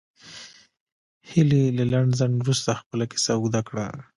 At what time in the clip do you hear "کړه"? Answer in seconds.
3.67-3.85